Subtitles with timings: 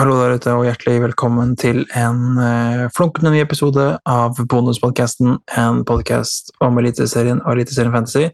[0.00, 5.82] Hallo der ute, og hjertelig velkommen til en eh, flunkende ny episode av Bonuspodkasten, en
[5.88, 8.30] podkast om Eliteserien og Eliteserien Fantasy.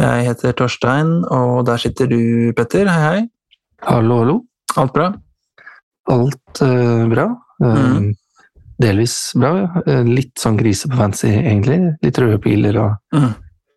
[0.00, 2.16] Jeg heter Torstein, og der sitter du,
[2.56, 2.88] Petter.
[2.88, 3.20] Hei, hei.
[3.84, 4.36] Hallo, hallo.
[4.80, 5.10] Alt bra?
[6.12, 7.28] Alt eh, bra.
[7.60, 8.08] Uh, Mm.
[8.80, 9.50] Delvis bra.
[9.56, 9.82] ja.
[9.88, 11.78] Uh, litt sånn krise på fancy, egentlig.
[12.04, 13.30] Litt røde piler og Mm.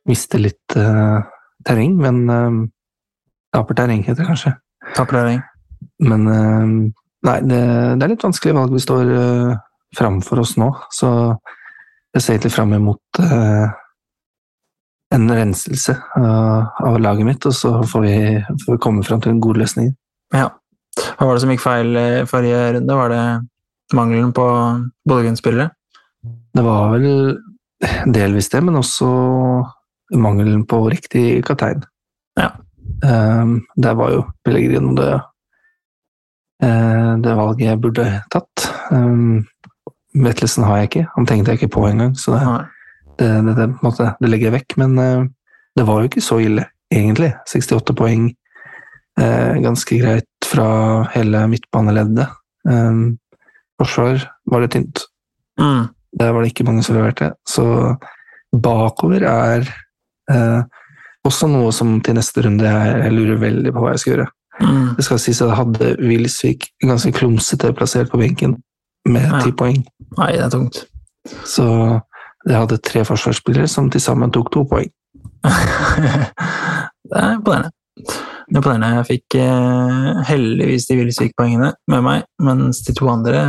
[0.07, 1.19] miste litt eh,
[1.67, 2.65] terreng, men uh,
[3.55, 4.55] Taper terreng, heter det kanskje.
[4.95, 5.39] Taper terreng.
[5.99, 6.27] Men
[7.27, 7.59] nei, det,
[7.99, 9.57] det er litt vanskelige valg vi står uh,
[9.97, 11.09] framfor oss nå, så
[12.15, 13.67] jeg ser egentlig fram imot uh,
[15.15, 18.15] en renselse uh, av laget mitt, og så får vi,
[18.63, 19.93] får vi komme fram til en god løsning.
[20.35, 20.49] Ja.
[20.99, 22.97] Hva var det som gikk feil i forrige runde?
[23.01, 23.23] Var det
[23.95, 24.45] mangelen på
[25.07, 25.69] Bodø-Glimt-spillere?
[26.55, 27.37] Det var vel
[28.11, 29.07] delvis det, men også
[30.19, 31.83] mangelen på riktig kaptein.
[32.39, 32.51] Ja.
[33.05, 35.13] Um, der var jo Pellegrino det,
[36.59, 38.65] det valget jeg burde tatt.
[38.91, 39.45] Um,
[40.17, 42.33] Vettelsen har jeg ikke, han tenkte jeg ikke på engang, så
[43.19, 44.75] det, det, det, måte, det legger jeg vekk.
[44.81, 45.27] Men eh,
[45.77, 47.31] det var jo ikke så ille, egentlig.
[47.49, 48.25] 68 poeng,
[49.21, 50.69] eh, ganske greit fra
[51.13, 52.33] hele midtbaneleddet.
[52.69, 53.19] Um,
[53.79, 55.05] forsvar var det tynt.
[55.61, 55.87] Mm.
[56.19, 57.31] Der var det ikke mange som leverte.
[57.47, 57.67] Så
[58.49, 59.69] bakover er
[60.31, 60.61] eh,
[61.27, 64.29] også noe som til neste runde jeg, jeg lurer veldig på hva jeg skal gjøre.
[64.59, 64.95] Mm.
[64.97, 68.57] Det skal sies at jeg hadde Wilsvik ganske klumsete plassert på benken
[69.07, 69.41] med Ja.
[69.43, 69.83] ti poeng.
[70.17, 70.85] Nei, det er tungt.
[71.45, 71.65] Så
[72.47, 74.89] jeg hadde tre forsvarsspillere som til sammen tok to poeng.
[77.09, 77.71] det er imponerende.
[77.99, 78.87] Det er Imponerende.
[78.97, 83.43] Jeg fikk eh, heldigvis de Wilsvik-poengene med meg, mens de to andre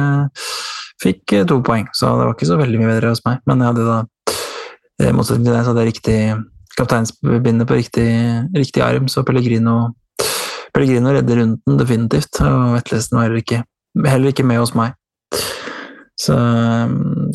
[1.00, 3.41] fikk eh, to poeng, så det var ikke så veldig mye bedre hos meg.
[3.48, 3.98] Men jeg hadde da,
[5.00, 6.19] eh, i motsetning til det, så hadde jeg riktig
[6.77, 8.08] kapteinsbinde på riktig,
[8.56, 9.78] riktig arm, så Pellegrino,
[10.80, 13.58] Pellegrino redder runden definitivt, og Vettlesen var heller ikke,
[14.00, 14.94] heller ikke med hos meg.
[16.16, 16.36] Så,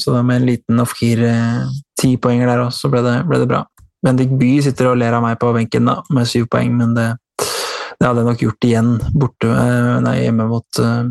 [0.02, 3.50] så da med en liten off-gear eh, ti-poenger der også, så ble det, ble det
[3.52, 3.60] bra.
[4.02, 7.06] Bendik By sitter og ler av meg på benken da, med syv poeng, men det,
[7.38, 11.06] det hadde jeg nok gjort igjen borte, eh, nei, hjemme mot, eh,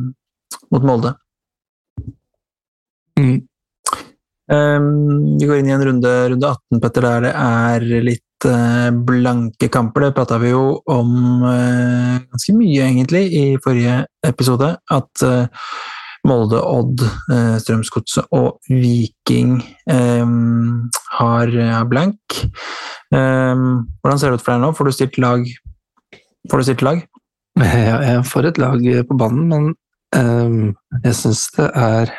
[0.74, 1.14] mot Molde.
[4.44, 8.23] Um, vi går inn i en runde, runde 18, Petter, der det er litt eh,
[9.06, 10.06] blanke kamper.
[10.06, 14.76] Det prata vi jo om eh, ganske mye, egentlig, i forrige episode.
[14.90, 15.46] At eh,
[16.24, 17.02] Molde, Odd,
[17.60, 19.58] Strømsgodset og Viking
[19.92, 20.34] eh,
[21.18, 21.56] har,
[21.90, 22.38] blank.
[23.14, 24.72] Um, hvordan ser det ut for deg nå?
[24.74, 25.44] Får du stilt lag?
[26.50, 27.04] Får du stilt lag?
[27.60, 29.66] Jeg, jeg får et lag på banen, men
[30.18, 30.72] ehm,
[31.04, 32.10] jeg syns det er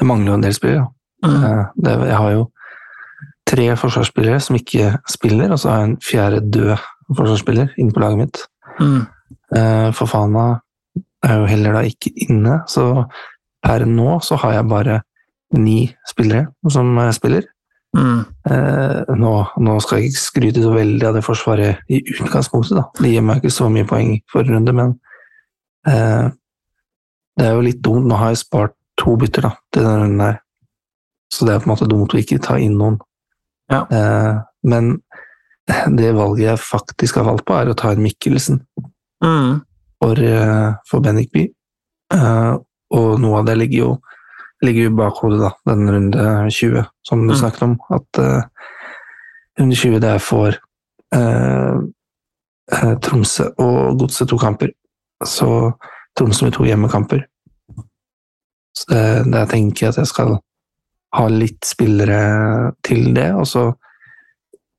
[0.00, 0.86] Det mangler jo en del spillere.
[0.86, 1.28] Ja.
[1.28, 1.44] Mm.
[1.44, 2.42] Eh, det, jeg har jo
[3.46, 6.76] tre forsvarsspillere som ikke spiller, og så har jeg en fjerde død
[7.16, 8.40] forsvarsspiller inne på laget mitt.
[8.80, 9.02] Mm.
[9.56, 10.46] Eh, Fofana
[11.24, 13.06] er jo heller da ikke inne, så
[13.64, 15.00] per nå så har jeg bare
[15.56, 17.46] ni spillere som eh, spiller.
[17.96, 18.24] Mm.
[18.50, 19.32] Eh, nå,
[19.62, 22.88] nå skal jeg ikke skryte så veldig av det forsvaret i utgangspunktet, da.
[22.98, 24.96] Det gir meg ikke så mye poeng for runde, men
[25.88, 26.26] eh,
[27.36, 28.08] det er jo litt dumt.
[28.08, 30.40] Nå har jeg spart to bytter da, til denne runden her,
[31.32, 32.98] så det er på en måte dumt å ikke ta inn noen.
[33.70, 33.86] Ja.
[33.90, 35.00] Eh, men
[35.96, 38.60] det valget jeg faktisk har valgt på, er å ta inn Mikkelsen
[39.24, 39.62] Mm.
[40.02, 41.48] for, eh, for Bendik Bye.
[42.12, 42.56] Eh,
[42.94, 44.00] og noe av det ligger jo,
[44.62, 47.40] ligger jo bak hodet, da, den runde 20, som du Mm.
[47.40, 47.78] snakket om.
[47.90, 48.20] At
[49.58, 50.52] runde 20 det er for
[51.12, 51.76] eh,
[52.72, 54.70] eh, Tromsø og Godset to kamper.
[55.24, 55.72] Så
[56.16, 57.24] Tromsø med to hjemmekamper.
[58.76, 60.38] Så det, jeg tenker at jeg skal
[61.16, 62.20] ha litt spillere
[62.86, 63.64] til det, og så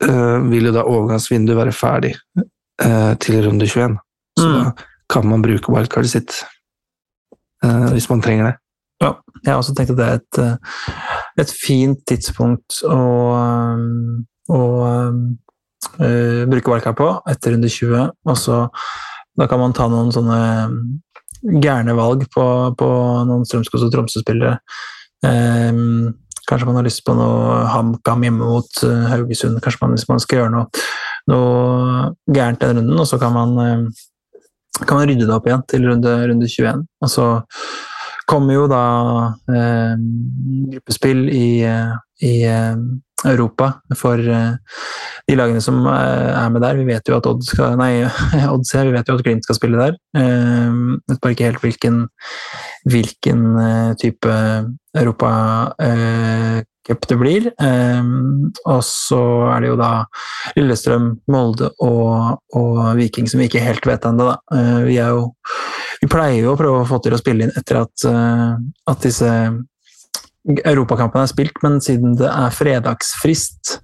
[0.06, 3.98] eh, vil jo da overgangsvinduet være ferdig eh, til runde 21.
[4.38, 4.54] Så Mm.
[4.54, 4.72] da
[5.10, 6.36] kan man bruke wildcardet sitt
[7.66, 8.56] eh, hvis man trenger det.
[9.02, 10.60] Ja, jeg har også tenkt at det er et,
[11.42, 13.00] et fint tidspunkt å,
[14.50, 14.62] å
[15.98, 18.12] bruke wildcard på etter runde 20.
[18.30, 18.64] Og så
[19.38, 20.40] da kan man ta noen sånne
[21.62, 22.46] gærne valg på,
[22.78, 22.88] på
[23.30, 24.58] noen Strømskog og Tromsø-spillere.
[25.26, 26.16] Um,
[26.48, 29.60] kanskje man har lyst på noe HamKam hjemme mot eh, Haugesund.
[29.64, 30.86] Kanskje man, man skal gjøre noe,
[31.32, 33.86] noe gærent den runden, og så kan man, um,
[34.84, 36.86] kan man rydde det opp igjen til runde, runde 21.
[37.04, 37.28] Og så
[38.28, 38.84] kommer jo da
[39.56, 39.94] eh,
[40.74, 41.94] gruppespill i, eh,
[42.28, 42.76] i eh,
[43.26, 44.54] Europa for eh,
[45.28, 46.78] de lagene som eh, er med der.
[46.78, 48.06] Vi vet jo at Odd skal Nei,
[48.54, 49.98] Odd ser, vi vet jo at Glimt skal spille der.
[50.18, 52.04] Jeg vet bare ikke helt hvilken,
[52.90, 54.34] hvilken eh, type
[54.98, 57.50] Europacup det blir.
[57.58, 58.04] Eh,
[58.70, 59.24] og så
[59.54, 59.92] er det jo da
[60.60, 64.38] Lillestrøm, Molde og, og Viking som vi ikke helt vet ennå, da.
[64.54, 65.32] Eh, vi jo
[65.98, 69.32] vi pleier jo å prøve å få til å spille inn etter at, at disse
[70.48, 73.78] Europakampene er spilt, men siden det er fredagsfrist,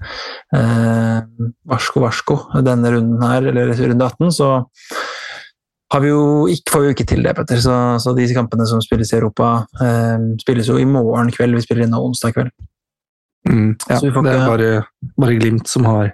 [0.55, 1.19] eh,
[1.67, 4.49] varsko varsko, denne runden her, eller runde 18, så
[5.93, 7.59] har vi jo ikke, får vi jo ikke til det, Petter.
[7.61, 9.49] Så, så disse kampene som spilles i Europa,
[9.83, 11.59] eh, spilles jo i morgen kveld.
[11.59, 12.53] Vi spiller inn onsdag kveld.
[13.49, 14.69] Mm, ja, det er bare,
[15.19, 16.13] bare, Glimt som har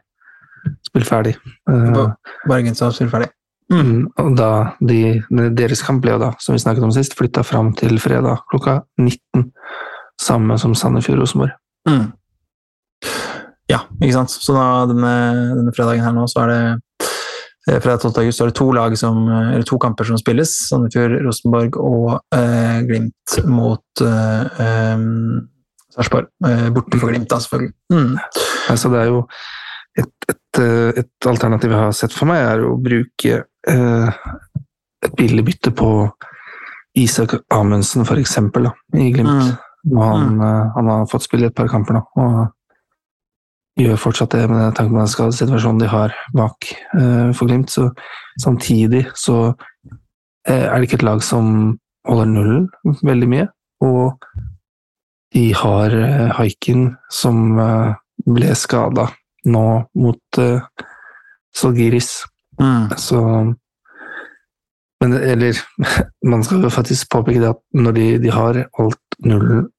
[0.87, 1.35] spilt ferdig.
[1.69, 2.09] Uh,
[2.49, 3.29] bare Glimt som har spilt ferdig.
[3.69, 4.07] Mm.
[4.17, 4.51] og da,
[4.81, 5.19] de,
[5.53, 8.79] deres kamp ble jo da, som vi snakket om sist, flytta fram til fredag klokka
[8.97, 9.43] 19.
[10.19, 11.53] Samme som Sandefjord-Rosenborg.
[11.89, 12.09] Mm.
[13.69, 14.33] Ja, ikke sant.
[14.33, 15.13] Så da, denne,
[15.55, 16.61] denne, fredagen her nå, så er det
[17.69, 18.17] eh, fredag 12.
[18.23, 20.55] august så er det to, lag som, eller to kamper som spilles.
[20.71, 24.65] Sandefjord, Rosenborg og eh, Glimt mot eh,
[24.97, 25.47] um,
[25.93, 26.31] Sarpsborg.
[26.47, 27.73] Eh, borte for Glimt, da, selvfølgelig.
[27.93, 28.17] Mm.
[28.73, 29.23] Altså, det er jo
[29.99, 34.27] et, et, eh, et, alternativ jeg har sett for meg, er å bruke eh,
[35.05, 35.93] et billig bytte på
[36.99, 39.29] Isak Amundsen, for eksempel, da, i Glimt.
[39.29, 39.57] Mm.
[39.87, 40.41] Han, mm.
[40.41, 44.91] Eh, han, har fått spille et par kamper nå, og gjør fortsatt det med tanke
[44.91, 46.67] på den skadesituasjonen de har bak
[46.97, 47.71] uh, for Glimt.
[47.71, 47.87] Så
[48.41, 49.95] samtidig så uh,
[50.51, 51.77] er det ikke et lag som
[52.07, 52.67] holder nullen
[53.07, 53.47] veldig mye,
[53.85, 54.19] og
[55.35, 57.95] de har uh, Haiken som uh,
[58.27, 59.07] ble skada
[59.47, 59.65] nå
[59.95, 60.85] mot uh,
[61.55, 62.25] Salgiris.
[62.59, 62.91] Mm.
[62.99, 63.19] Så
[65.03, 65.59] men eller
[66.31, 69.69] man skal jo faktisk påpeke det at når de, de har holdt nullen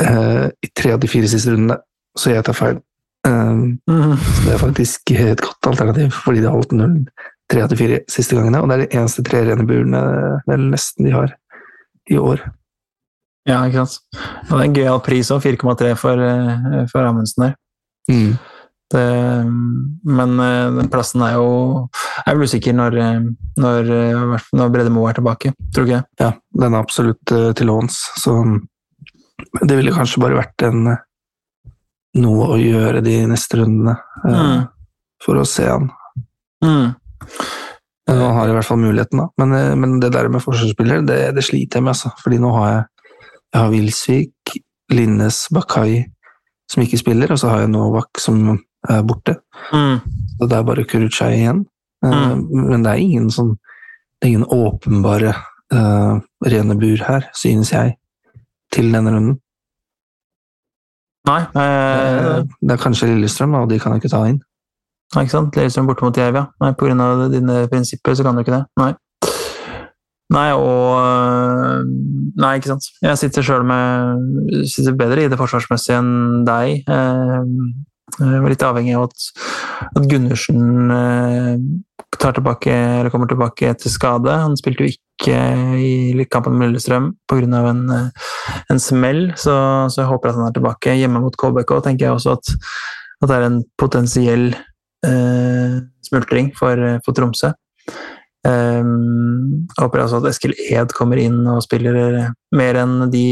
[0.00, 1.78] eh, i tre av de fire siste rundene,
[2.18, 2.80] så jeg tar feil.
[3.26, 4.16] Um, mm.
[4.18, 7.04] Så det er faktisk et godt alternativ, fordi de har holdt nullen
[7.52, 8.60] tre av de fire siste gangene.
[8.62, 10.02] Og det er de eneste tre rene burene
[10.48, 11.36] vel nesten de har
[12.10, 12.42] i år.
[13.48, 14.00] Ja, ikke sant.
[14.48, 17.54] Og det er en gøyal pris òg, 4,3 for, eh, for Amundsen der.
[18.10, 18.36] Mm.
[18.92, 19.02] Det,
[20.04, 21.46] men eh, den plassen er jo
[22.26, 23.22] er vel usikker når, eh,
[23.62, 26.28] når, eh, når Brede Moe er tilbake, tror ikke Ja,
[26.60, 28.36] den er absolutt til låns, så
[29.62, 30.92] det ville kanskje bare vært en
[32.20, 33.96] noe å gjøre de neste rundene
[34.28, 34.64] mm.
[35.24, 35.88] for å se han.
[36.62, 36.92] Mm.
[38.12, 39.28] Nå har i hvert fall muligheten, da.
[39.40, 42.12] Men, men det der med forsvarsspiller, det, det, sliter jeg med, altså.
[42.20, 43.14] Fordi nå har jeg,
[43.48, 44.54] jeg har Wilsvik,
[44.92, 46.02] Linnes, Bakai
[46.72, 48.52] som ikke spiller, og så har jeg Novak som
[48.90, 49.36] er borte.
[49.72, 50.00] Mm.
[50.38, 51.64] Så det er bare Kurucay igjen.
[52.04, 52.46] Eh, mm.
[52.70, 53.56] Men det er ingen sånn
[54.18, 55.32] Det er ingen åpenbare
[55.74, 57.96] uh, rene bur her, synes jeg,
[58.70, 59.40] til denne runden.
[61.26, 61.40] Nei.
[61.58, 64.38] Eh, det er kanskje Lillestrøm, og de kan jeg ikke ta inn.
[65.16, 65.58] Nei, ikke sant?
[65.58, 66.44] Lillestrøm borte mot Jerv, ja.
[66.62, 68.62] Nei, på grunn av dine prinsipper så kan du ikke det.
[68.78, 68.92] Nei.
[70.32, 71.90] Nei, og
[72.38, 72.86] Nei, ikke sant.
[73.02, 76.86] Jeg sitter sjøl med Sitter bedre i det forsvarsmessige enn deg.
[78.20, 79.28] Jeg var litt avhengig av at,
[79.96, 81.54] at Gundersen eh,
[82.20, 84.34] tar tilbake, eller kommer tilbake etter skade.
[84.44, 85.38] Han spilte jo ikke
[85.78, 87.62] i kampen med Lillestrøm pga.
[87.70, 88.28] En, eh,
[88.72, 89.54] en smell, så,
[89.88, 90.98] så, jeg håper at han er tilbake.
[91.00, 92.52] Hjemme mot KBK tenker jeg også at,
[93.22, 94.50] at det er en potensiell
[95.08, 97.54] eh, smultring for, for Tromsø.
[98.42, 103.26] Um, håper også at Eskil Ed kommer inn og spiller mer enn de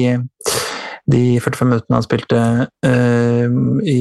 [1.10, 2.40] de 45 minuttene han spilte
[2.86, 4.00] uh, i,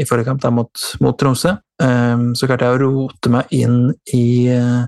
[0.00, 3.90] i, forrige kamp da, mot, mot Tromsø, um, så klarte jeg å rote meg inn
[4.16, 4.84] i uh,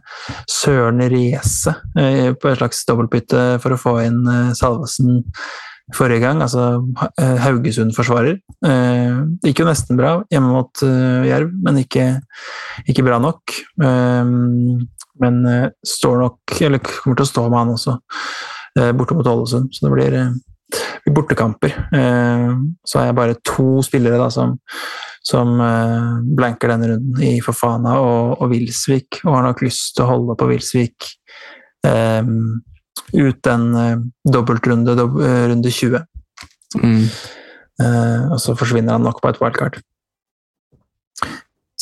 [0.50, 4.23] Søren Riese uh, på et slags dobbeltbytte for å få inn
[4.58, 5.23] Salvesen
[5.92, 6.78] forrige gang, altså
[7.42, 8.37] Haugesund-forsvarer.
[8.62, 10.80] Det gikk jo nesten bra hjemme mot
[11.26, 12.06] Jerv, men ikke,
[12.88, 13.56] ikke bra nok.
[13.82, 15.40] Men
[15.85, 17.99] står nok, eller kommer til å stå med han også,
[18.97, 20.16] borte mot Ålesund, så det blir
[21.11, 21.75] bortekamper.
[21.95, 22.50] Eh,
[22.87, 24.57] så har jeg bare to spillere da, som,
[25.26, 30.07] som eh, blanker denne runden i Fofana og, og Wilsvik, og har nok lyst til
[30.07, 31.12] å holde på Wilsvik
[31.87, 32.62] um,
[33.12, 33.64] ut den
[34.25, 36.05] dobbeltrunde, dob runde 20.
[36.81, 37.07] Mm.
[37.83, 39.81] Uh, og så forsvinner han nok på et wildcard.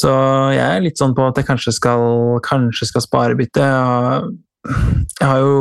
[0.01, 0.11] Så
[0.55, 2.05] jeg er litt sånn på at jeg kanskje skal,
[2.47, 3.67] kanskje skal spare bytte.
[4.61, 5.57] Jeg har jo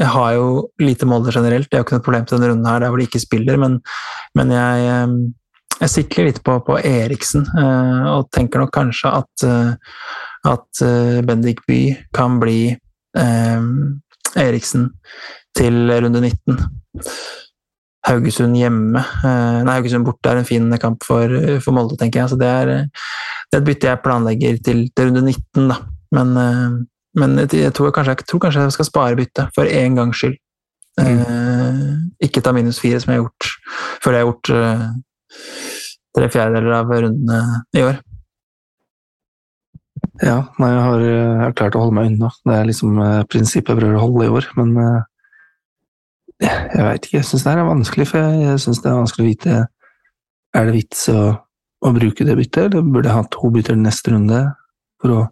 [0.00, 0.46] jeg har jo
[0.80, 3.00] lite Molde generelt, det er jo ikke noe problem til denne runden her, der hvor
[3.00, 3.76] de ikke spiller, men,
[4.38, 5.12] men jeg, eh,
[5.82, 10.00] jeg sikler litt på, på Eriksen, eh, og tenker nok kanskje at, eh,
[10.50, 10.82] at
[11.26, 11.80] Bendik By
[12.14, 13.68] kan bli eh,
[14.44, 14.90] Eriksen
[15.54, 16.58] til runde 19.
[18.04, 21.30] Haugesund hjemme Nei, Haugesund borte er en fin kamp for,
[21.64, 22.34] for Molde, tenker jeg.
[22.34, 22.72] Så det er,
[23.48, 25.78] det er et bytte jeg planlegger til, til runde 19, da.
[26.14, 26.34] Men
[27.18, 30.38] men jeg tror, kanskje, jeg tror kanskje jeg skal spare byttet, for én gangs skyld.
[31.00, 31.06] Mm.
[31.10, 33.50] Eh, ikke ta minus fire, som jeg har gjort
[34.04, 34.82] før jeg har gjort eh,
[36.14, 37.40] tre fjerdedeler av rundene
[37.74, 38.02] i år.
[40.22, 42.30] Ja, nei, jeg har, jeg har klart å holde meg unna.
[42.46, 45.00] Det er liksom eh, prinsippet jeg prøver å holde i år, men eh,
[46.44, 47.18] jeg, jeg veit ikke.
[47.18, 49.62] Jeg syns det er vanskelig, for jeg, jeg syns det er vanskelig å vite
[50.54, 51.22] Er det vits å,
[51.82, 54.44] å bruke det byttet, eller burde jeg ha to bytter neste runde
[55.02, 55.22] for å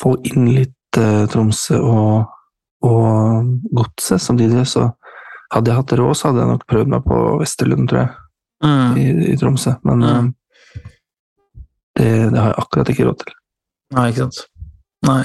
[0.00, 2.26] få inn litt eh, Tromsø og,
[2.86, 4.64] og Godset samtidig?
[4.70, 4.88] Så
[5.52, 8.12] hadde jeg hatt råd, så hadde jeg nok prøvd meg på Vesterlund, tror jeg,
[8.62, 8.96] Mm.
[8.96, 9.72] i, i Tromsø.
[9.84, 10.26] Men Mm.
[10.76, 10.82] eh,
[11.98, 13.32] det, det har jeg akkurat ikke råd til.
[13.96, 14.44] Nei, ikke sant.
[15.04, 15.22] Nei.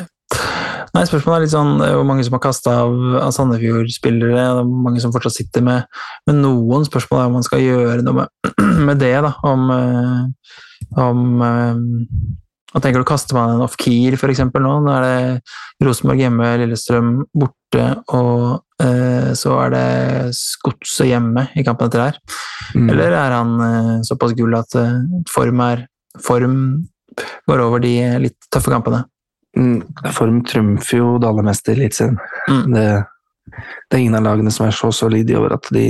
[0.96, 4.34] Nei, spørsmålet er litt sånn Det er jo mange som har kasta av, av Sandefjord-spillere.
[4.34, 5.86] Det er mange som fortsatt sitter med,
[6.28, 8.52] med noen spørsmål er om man skal gjøre noe med,
[8.90, 9.14] med det.
[9.24, 11.22] da, Om, eh, om
[12.68, 14.44] eh, Hva tenker du, kaster man en off-keer f.eks.
[14.54, 14.74] nå?
[14.84, 19.88] Nå er det Rosenborg hjemme, Lillestrøm borte, og eh, så er det
[20.36, 22.22] Skotset hjemme i kampen etter her.
[22.76, 22.90] Mm.
[22.92, 24.98] Eller er han eh, såpass gull at eh,
[25.32, 25.86] form, er,
[26.24, 26.58] form
[27.48, 27.94] går over de
[28.28, 29.06] litt tøffe kampene?
[29.58, 29.82] Mm,
[30.14, 32.20] Form trumfer jo det aller meste i Eliteserien.
[32.50, 32.76] Mm.
[32.76, 32.86] Det,
[33.90, 35.88] det er ingen av lagene som er så solide over at de,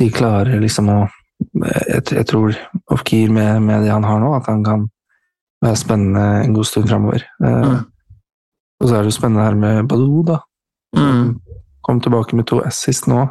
[0.00, 1.00] de klarer liksom å
[1.38, 2.56] Jeg, jeg tror
[2.90, 4.88] Ofkir med, med det han har nå, at han kan
[5.64, 7.24] være spennende en god stund framover.
[7.42, 7.80] Mm.
[8.78, 10.38] Og så er det jo spennende her med Badou, da.
[10.96, 11.38] Mm.
[11.84, 13.24] Kom tilbake med to assist nå.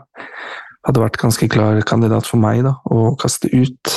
[0.87, 3.93] Hadde vært ganske klar kandidat for meg da, å kaste ut.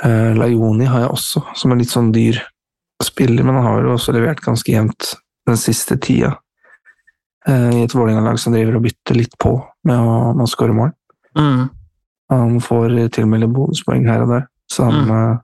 [0.00, 2.38] Uh, Laioni har jeg også, som er litt sånn dyr
[3.04, 5.14] spiller, men han har jo også levert ganske jevnt
[5.48, 6.34] den siste tida.
[7.48, 9.54] Eh, I et Vålerenga-lag som driver og bytter litt på
[9.88, 10.90] med å, med å skåre mål.
[11.38, 11.62] Mm.
[12.30, 15.38] Han får til og med litt bonuspoeng her og der, så han Mm.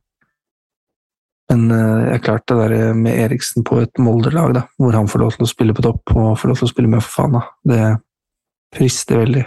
[1.53, 5.37] Men eh, jeg klarte det der med Eriksen på et Molde-lag, hvor han får lov
[5.37, 7.39] til å spille på topp og får lov til å spille med for faen.
[7.39, 7.45] da.
[7.71, 7.83] Det
[8.77, 9.45] frister veldig,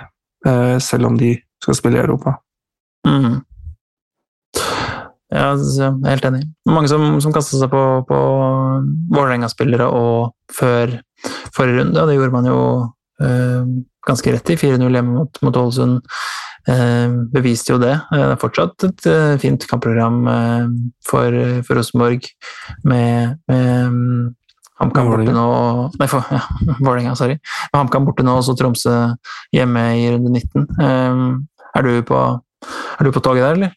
[0.48, 2.38] eh, selv om de skal spille i Europa.
[3.08, 3.41] Mm.
[5.29, 6.46] Ja, jeg er helt enig.
[6.65, 8.20] Mange som, som kastet seg på, på
[9.13, 10.96] Vålerenga-spillere og før
[11.53, 12.62] forrige runde, og det gjorde man jo
[13.22, 13.68] øh,
[14.08, 14.58] ganske rett i.
[14.58, 16.00] 4-0 hjemme mot, mot Ålesund
[17.33, 17.93] beviste jo det.
[18.13, 20.67] Eh, Det er fortsatt et eh, fint kampprogram eh,
[21.07, 22.27] for, for Rosenborg
[22.83, 24.35] med, med mm,
[24.79, 25.45] HamKam borte nå
[25.99, 26.43] Nei, for, ja,
[26.79, 27.39] Vålerenga, sorry.
[27.73, 28.93] Med HamKam borte nå, og så Tromsø
[29.55, 30.67] hjemme i runde 19.
[30.79, 31.25] Eh,
[31.75, 32.21] er, du på,
[32.99, 33.75] er du på toget der, eller?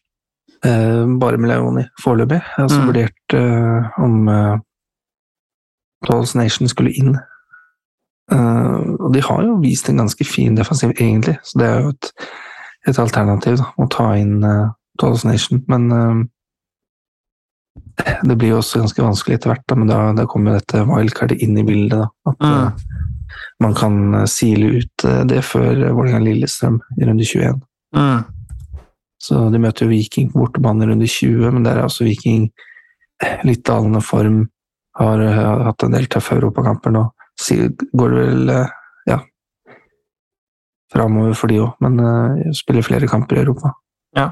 [0.63, 2.39] Eh, bare med Leoni foreløpig.
[2.39, 2.87] Jeg har også Mm.
[2.87, 4.55] vurdert eh, om eh,
[6.07, 7.17] Dolls Nation skulle inn.
[8.31, 11.91] Eh, og de har jo vist en ganske fin defensiv, egentlig, så det er jo
[11.97, 12.11] et,
[12.87, 15.61] et alternativ da, å ta inn uh, Dolls Nation.
[15.71, 16.23] Men uh,
[18.23, 20.83] det blir jo også ganske vanskelig etter hvert, da, men da, da kommer jo dette
[20.89, 21.99] wildcardet inn i bildet.
[22.03, 22.53] Da, at Mm.
[22.53, 23.03] uh,
[23.63, 27.61] man kan eh, sile ut eh, det før Vålerenga-Lillestrøm i runde 21.
[27.95, 28.23] Mm.
[29.23, 32.49] Så de møter jo Viking på bortebane i runde 20, men der er også Viking
[33.47, 34.47] litt dalende form.
[34.99, 37.07] Har, har hatt en del tøffe europakamper nå.
[37.97, 38.73] Går det vel eh,
[40.93, 43.73] framover for de òg, men uh, spiller flere kamper i Europa.
[44.17, 44.31] Ja.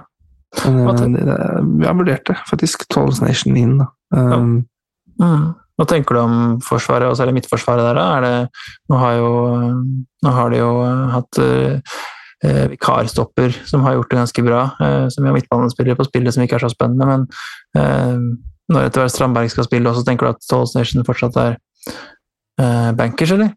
[0.65, 2.85] Men, uh, eh, jeg har vurdert det, faktisk.
[2.91, 3.79] Tolls Nation inn.
[3.81, 3.89] Da.
[4.13, 4.61] Um,
[5.21, 5.51] Mm.
[5.79, 6.33] Hva tenker du om
[6.65, 7.97] Forsvaret, og særlig Midtforsvaret der?
[7.97, 8.07] da?
[8.21, 9.29] Det, nå, har jo,
[10.25, 10.71] nå har de jo
[11.15, 11.97] hatt eh,
[12.45, 16.45] eh, vikarstopper som har gjort det ganske bra, eh, som er midtbanespillere på spillet som
[16.45, 17.25] ikke er så spennende, men
[17.79, 18.17] eh,
[18.71, 22.91] når etter hvert Strandberg skal spille, også tenker du at Tolls Nation fortsatt er eh,
[22.97, 23.55] bankers, eller?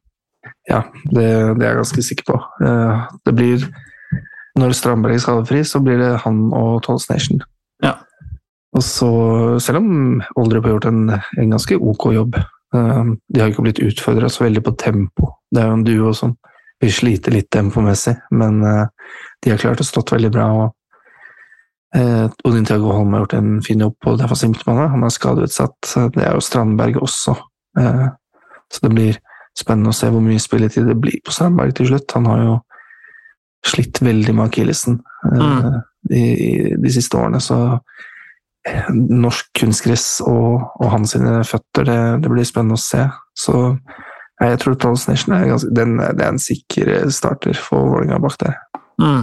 [0.71, 1.27] Ja, det,
[1.59, 2.39] det er jeg ganske sikker på.
[2.65, 3.67] Eh, det blir
[4.55, 7.41] Når Strandberg er skadefri, så blir det han og Tolls Nation.
[7.83, 7.97] Ja.
[8.75, 9.09] Og så,
[9.63, 13.83] selv om Oldrup har gjort en, en ganske ok jobb eh, De har ikke blitt
[13.83, 15.35] utfordra så veldig på tempo.
[15.51, 16.37] Det er jo en duo som
[16.83, 20.49] vil slite litt tempomessig, men eh, de har klart å stått veldig bra.
[20.63, 24.89] og eh, Odin Tiago Holm har gjort en fin jobb på defensiv midtbane.
[24.93, 25.95] Han er skadeutsatt.
[26.15, 27.37] Det er jo Strandberg også.
[27.79, 28.07] Eh,
[28.73, 29.23] så det blir
[29.58, 32.14] spennende å se hvor mye spilletid det blir på Sandberg til slutt.
[32.16, 32.54] Han har jo
[33.64, 34.99] slitt veldig med akillesen
[35.32, 35.80] eh, Mm.
[36.11, 37.78] i, i de siste årene, så
[38.68, 43.06] eh, norsk kunstgress og, og hans sine føtter, det, det blir spennende å se.
[43.38, 43.54] Så
[44.42, 48.37] jeg tror Trolls Nation er, ganske, den, det er en sikker starter for Vålerenga bak
[48.42, 48.58] der.
[49.00, 49.23] Mm.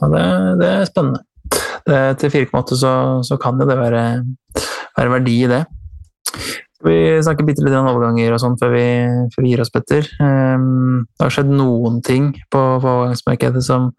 [0.00, 0.24] Ja, det,
[0.60, 1.24] det er spennende.
[1.86, 2.92] Det, til 4,8 så,
[3.26, 4.02] så kan jo det være,
[4.98, 5.64] være verdi i det.
[6.80, 8.72] Skal vi snakke bitte litt om overganger og sånn før,
[9.34, 10.06] før vi gir oss, Petter?
[10.24, 13.90] Ehm, det har skjedd noen ting på, på overgangsmarkedet som,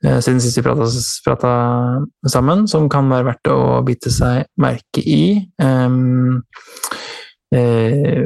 [0.00, 1.50] eh, siden sist vi prata
[2.32, 5.44] sammen, som kan være verdt å bite seg merke i.
[5.60, 6.40] Ehm,
[7.52, 8.24] eh,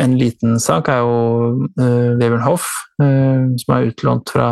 [0.00, 2.72] en liten sak er jo Webern Vebjørn Hoff,
[3.04, 4.48] eh, som er utlånt fra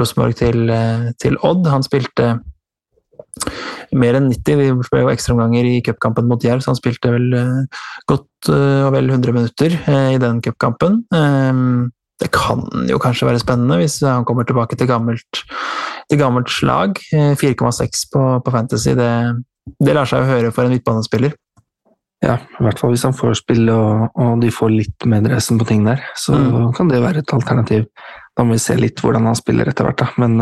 [0.00, 1.68] Rosenborg til, eh, til Odd.
[1.68, 2.38] Han spilte
[3.94, 4.60] mer enn 90.
[4.60, 8.86] Vi ble jo ekstraomganger i cupkampen mot Jerv, så han spilte vel uh, godt uh,
[8.86, 11.02] og vel 100 minutter uh, i den cupkampen.
[11.14, 15.40] Um, det kan jo kanskje være spennende hvis han kommer tilbake til gammelt,
[16.10, 17.00] til gammelt slag.
[17.12, 19.10] 4,6 på, på, Fantasy, det,
[19.80, 21.34] det, lar seg jo høre for en midtbanespiller.
[22.24, 25.66] Ja, i hvert fall hvis han får spille og, og de får litt medreisen på
[25.68, 26.70] ting der, så mm.
[26.78, 27.90] kan det være et alternativ.
[28.38, 30.08] Da må vi se litt hvordan han spiller etter hvert, da.
[30.22, 30.38] Men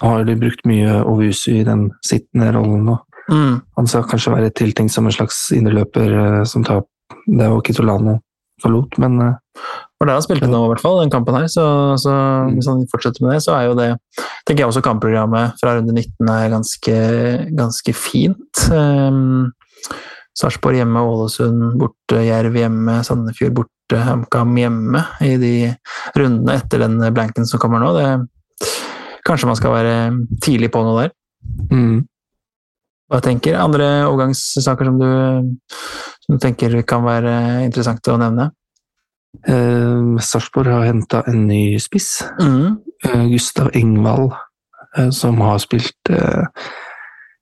[0.00, 2.96] har de brukt mye Ovusu i den sittende rollen nå.
[3.30, 3.60] Mm.
[3.78, 6.82] Han skal kanskje være tiltenkt som en slags indreløper uh, som tar
[7.26, 8.16] Det er jo Kitolano
[8.60, 9.36] forlot, men uh,
[10.00, 11.46] For det han spilte nå, i hvert fall, den kampen her.
[11.52, 11.64] Så,
[12.00, 12.56] så mm.
[12.56, 13.90] hvis han fortsetter med det, så er jo det
[14.48, 16.96] tenker jeg også kampprogrammet fra runde 19 er ganske,
[17.54, 18.64] ganske fint.
[18.72, 19.52] Um,
[20.40, 25.54] Sarpsborg hjemme, Ålesund borte, Jerv hjemme, Sandefjord borte, HamKam hjemme i de
[26.16, 27.92] rundene etter den blanken som kommer nå.
[27.98, 28.08] Det
[29.26, 29.96] Kanskje man skal være
[30.42, 31.12] tidlig på noe der.
[31.72, 32.06] Mm.
[33.10, 35.10] Hva tenker Andre overgangssaker som du,
[36.22, 37.32] som du tenker kan være
[37.66, 38.50] interessant å nevne?
[39.46, 42.20] Eh, Sarpsborg har henta en ny spiss.
[42.40, 42.78] Mm.
[43.06, 44.34] Uh, Gustav Engvald,
[44.98, 46.46] uh, som har spilt uh,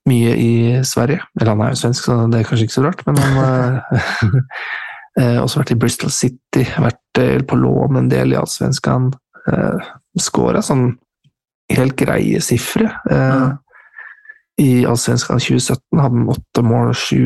[0.08, 0.52] mye i
[0.86, 1.24] Sverige.
[1.36, 3.80] Eller han er jo svensk, så det er kanskje ikke så rart, men han har
[5.42, 7.20] også vært i Bristol City, vært
[7.50, 9.10] på lån en del i Allsvenskan.
[10.22, 10.92] Skåra sånn
[11.76, 12.90] helt greie sifre.
[13.10, 13.48] Eh,
[14.64, 17.22] I Allsvenskan 2017 hadde han åtte mål og sju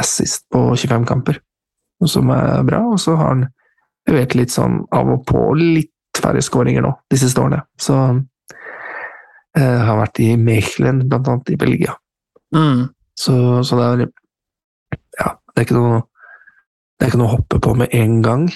[0.00, 1.40] assist på 25 kamper,
[2.04, 2.82] som er bra.
[2.92, 3.46] Og så har han
[4.06, 7.62] levert litt sånn av og på, litt færre skåringer nå de siste årene.
[7.80, 7.96] Så
[9.58, 11.96] eh, har vært i Mechelen, blant annet i Belgia.
[12.54, 12.86] Mm.
[13.16, 13.34] Så,
[13.64, 14.06] så, det er
[15.16, 16.04] Ja, det er ikke noe
[16.96, 18.46] det er ikke noe å hoppe på med en gang.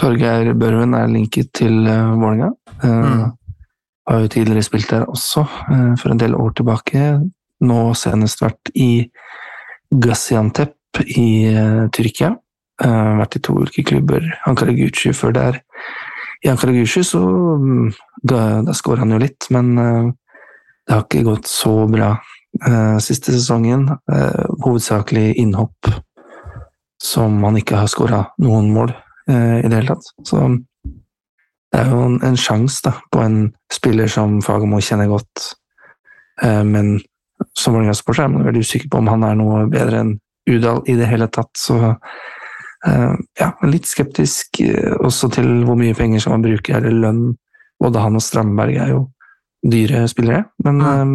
[0.00, 2.48] Torgeir Børven er linket til uh, Vålerenga.
[2.80, 3.24] Uh, mm.
[4.08, 7.20] Har jo tidligere spilt der også, eh, for en del år tilbake.
[7.60, 9.10] Nå senest vært i
[9.90, 12.32] Gaziantep i uh, Tyrkia.
[12.80, 14.24] Uh, vært i to ulike klubber.
[14.48, 15.58] Ankara Gucci før der.
[16.44, 17.90] I Ankara Gucci så um,
[18.22, 22.10] Da, da skårer han jo litt, men det har ikke gått så bra
[23.00, 23.86] siste sesongen.
[24.60, 25.88] hovedsakelig innhopp
[27.00, 30.10] som han ikke har skåra noen mål i det hele tatt.
[30.28, 30.42] Så
[31.70, 33.38] det er jo en, en sjanse på en
[33.72, 35.52] spiller som Fagermo kjenner godt,
[36.42, 36.98] eh, men
[37.56, 40.16] som Vålerenga-sporter er man veldig usikker på om han er noe bedre enn
[40.50, 41.52] Udal i det hele tatt.
[41.58, 46.96] Så eh, ja, litt skeptisk eh, også til hvor mye penger som man bruker, eller
[47.06, 47.26] lønn.
[47.80, 49.04] Både han og Strandberg er jo
[49.70, 51.14] dyre spillere, men mm.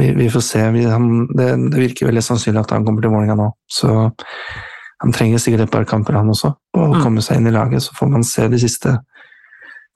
[0.00, 0.64] vi, vi, får se.
[0.74, 4.10] Vi, han, det, det, virker veldig sannsynlig at han kommer til Vålerenga nå, så
[4.98, 7.00] han trenger sikkert et par kamper, han også, og mm.
[7.04, 7.84] komme seg inn i laget.
[7.84, 8.96] Så får man se de siste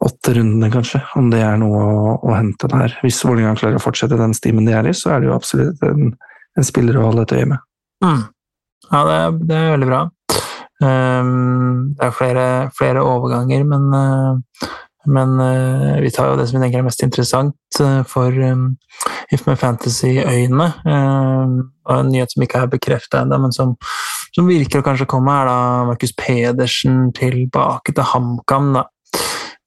[0.03, 2.97] åtte rundene, kanskje, om det er noe å, å hente der.
[3.05, 5.83] Hvis Vålerenga klarer å fortsette den stimen de er i, så er det jo absolutt
[5.87, 6.13] en,
[6.59, 7.63] en spiller å holde et øye med.
[8.03, 8.23] Mm.
[8.89, 10.03] Ja, det det er, veldig bra.
[10.83, 14.71] Um, det er flere, flere overganger, men, uh,
[15.07, 18.73] men uh, vi tar jo det som vi tenker er mest interessant uh, for um,
[19.47, 20.67] My Fantasy-øyne.
[20.83, 23.77] og en nyhet som ikke er bekrefta ennå, men som,
[24.35, 28.75] som, virker å kanskje komme, er da Markus Pedersen tilbake til HamKam.
[28.77, 28.85] da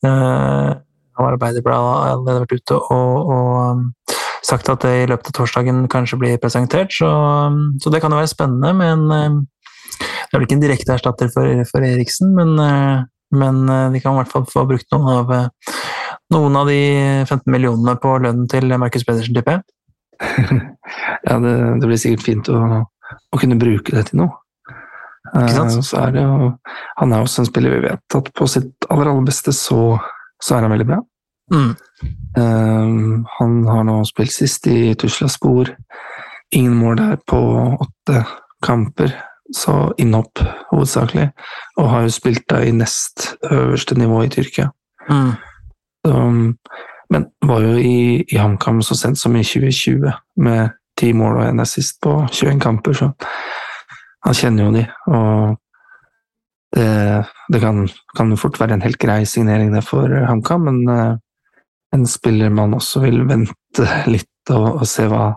[0.03, 0.75] Eh,
[1.15, 3.83] han Arbeiderbladet har allerede vært ute og, og, um,
[4.45, 7.07] sagt at det i løpet av torsdagen kanskje blir presentert, så,
[7.47, 8.73] um, så det kan jo være spennende.
[8.77, 9.37] Men um,
[9.95, 13.05] det er vel ikke en direkte erstatter for, for Eriksen, men, uh,
[13.35, 15.79] men uh, de kan i hvert fall få brukt noen av, uh,
[16.35, 16.81] noen av de
[17.23, 19.63] 15 millionene på lønnen til Markus Pedersen, tipper
[21.27, 24.44] ja, det, det, blir sikkert fint å, å kunne bruke det til noe.
[25.83, 26.51] Så er det jo,
[26.99, 29.97] han er også en spiller vi vet at på sitt aller, aller beste så,
[30.43, 31.01] så er han veldig bra.
[31.53, 31.75] Mm.
[32.37, 35.75] Um, han har nå spilt sist i Tuslaspor.
[36.55, 37.39] Ingen mål der på
[37.83, 38.23] åtte
[38.65, 39.13] kamper,
[39.53, 41.29] så innhopp hovedsakelig.
[41.77, 44.71] Og har jo spilt da i nest øverste nivå i Tyrkia.
[45.09, 45.31] Mm.
[46.05, 46.57] Um,
[47.09, 51.47] men var jo i, i HamKam så sent som i 2020 med ti mål og
[51.49, 53.11] en assist på 21 kamper, så
[54.25, 54.83] han kjenner jo de,
[55.13, 55.55] og
[56.75, 56.87] det,
[57.53, 57.85] det kan,
[58.17, 61.13] kan, fort være en helt grei signering det for HamKam, men uh,
[61.95, 65.29] en spiller man også vil vente litt og, og se hva,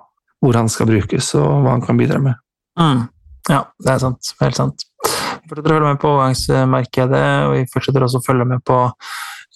[0.43, 2.41] hvor han skal brukes og hva han kan bidra med.
[2.81, 3.07] Mm.
[3.49, 4.33] Ja, det er sant.
[4.43, 4.85] Helt sant.
[4.99, 8.83] Vi fortsetter å følge med på overgangsmarkedet, og vi fortsetter også å følge med på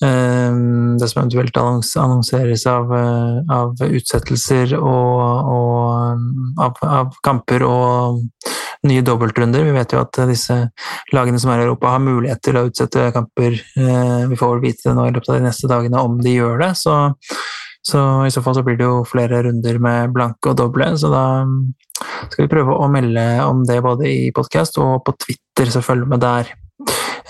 [0.03, 5.21] det som eventuelt annonseres av, eh, av utsettelser og,
[5.55, 8.23] og av, av, kamper og
[8.88, 9.62] nye dobbeltrunder.
[9.62, 10.57] Vi vet jo at disse
[11.15, 13.59] lagene som er i Europa, har mulighet til å utsette kamper.
[13.79, 16.65] Eh, vi får vel vite nå i løpet av de neste dagene om de gjør
[16.67, 16.75] det.
[16.83, 16.99] Så
[17.83, 21.09] Så i så fall så blir det jo flere runder med blanke og doble, så
[21.11, 21.25] da
[22.31, 26.07] skal vi prøve å melde om det både i podkast og på Twitter, så følg
[26.07, 26.62] med der.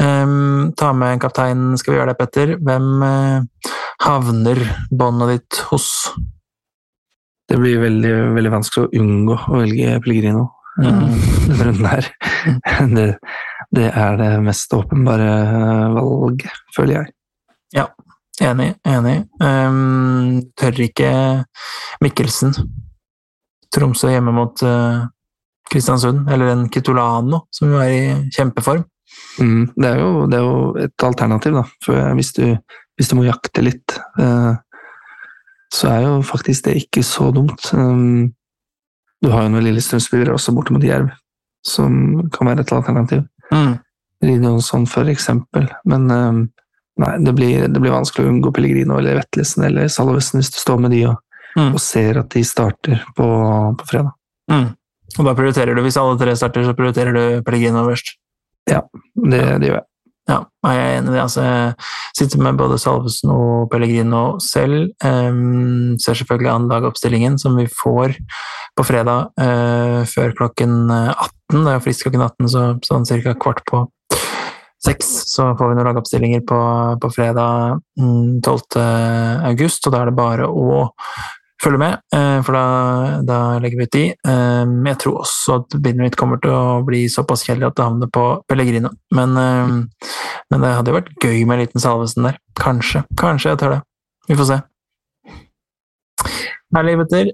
[0.02, 2.54] Um, ta med en kaptein, skal vi gjøre det, Petter.
[2.64, 3.70] Hvem uh,
[4.04, 4.60] havner
[4.90, 5.88] båndet ditt hos?
[7.48, 10.46] Det blir veldig, veldig vanskelig å unngå å velge Pellegrino
[10.80, 11.02] mm.
[11.50, 12.12] denne runden her.
[12.96, 13.04] Det,
[13.70, 15.28] det, er det mest åpenbare
[15.94, 17.12] valget, føler jeg.
[17.76, 17.84] Ja,
[18.40, 18.72] Enig.
[18.88, 19.18] Enig.
[19.38, 21.10] Um, tør ikke
[22.02, 22.54] Mikkelsen.
[23.72, 25.04] Tromsø hjemme mot uh,
[25.70, 28.02] Kristiansund, eller en Kitolano, som jo er i
[28.34, 28.84] kjempeform.
[29.40, 31.64] Mm, det, er jo, det, er jo, et alternativ, da.
[31.84, 32.44] For hvis du,
[33.00, 34.54] hvis du må jakte litt, uh,
[35.72, 37.70] så er jo faktisk det ikke så dumt.
[37.72, 38.32] Um,
[39.22, 41.12] du har jo noen Lillestrøm-spillere også borte mot Jerv,
[41.66, 43.24] som kan være et alternativ.
[43.52, 43.78] Mm.
[44.22, 45.70] Ridjonsson, for eksempel.
[45.88, 46.42] Men um,
[47.00, 50.58] Nei, det blir, det blir, vanskelig å unngå Pellegrino eller Vetlesen eller Salovesen hvis du
[50.60, 51.22] står med de og,
[51.56, 51.70] mm.
[51.70, 53.28] og ser at de starter på,
[53.80, 54.12] på fredag.
[54.52, 54.66] Mm.
[55.12, 58.14] Og da prioriterer du, Hvis alle tre starter, så prioriterer du Pellegrino først?
[58.70, 59.88] Ja, det, det gjør jeg.
[60.30, 60.36] Ja,
[60.68, 61.22] jeg er enig i det.
[61.24, 61.72] Altså, jeg
[62.16, 64.92] sitter med både Salvesen og Pellegrino selv.
[65.02, 68.14] Um, ser selvfølgelig an lagoppstillingen som vi får
[68.78, 71.58] på fredag uh, før klokken 18.
[71.58, 73.34] Det er frist klokken 18, så sånn ca.
[73.42, 73.82] kvart på
[74.82, 76.58] seks så får vi noen lagoppstillinger på,
[77.02, 78.42] på fredag 12.
[78.42, 80.82] Mm, august, og da er det bare å
[81.62, 82.64] følge med, eh, for da,
[83.26, 84.04] da legger vi ut de.
[84.32, 87.86] Eh, jeg tror også at bindet mitt kommer til å bli såpass kjedelig at det
[87.86, 88.92] havner på Pellegrino.
[89.14, 89.72] Men, eh,
[90.50, 92.38] men det hadde jo vært gøy med en liten Salvesen der.
[92.58, 93.04] Kanskje.
[93.18, 93.80] Kanskje jeg tør det.
[94.28, 94.60] Vi får se.
[96.72, 97.28] Herlig, gutter.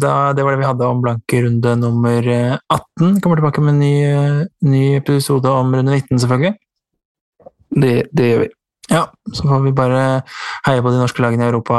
[0.00, 3.20] Det var det vi hadde om blankerunde nummer 18.
[3.20, 6.54] Kommer tilbake med en ny, ny episode om runde 19, selvfølgelig.
[7.76, 8.48] Det, det, gjør vi.
[8.90, 10.00] Ja, så får vi bare
[10.66, 11.78] heie på de norske lagene i Europa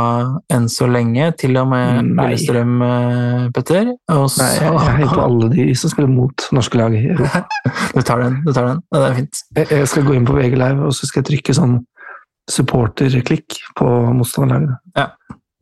[0.54, 3.92] enn så lenge, til og med Lillestrøm, eh, Petter.
[4.14, 4.40] Også...
[4.40, 7.44] Nei, jeg heier på alle de som spiller mot norske lag i Europa.
[7.92, 8.82] du tar den, du tar den.
[8.88, 9.44] Det er fint.
[9.60, 11.82] Jeg skal gå inn på VG Live, og så skal jeg trykke sånn
[12.52, 14.80] supporterklikk på motstanderlagene.
[14.98, 15.12] Ja.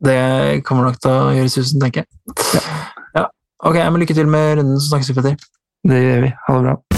[0.02, 2.38] Det kommer nok til å gjøre susen, tenker jeg.
[2.54, 2.64] Ja.
[3.18, 3.28] ja.
[3.66, 5.52] Ok, men lykke til med runden, så snakkes vi, Petter.
[5.90, 6.34] Det gjør vi.
[6.46, 6.91] Ha det bra.